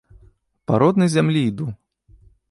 Па 0.69 0.79
роднай 0.83 1.11
зямлі 1.15 1.41
іду. 1.49 1.67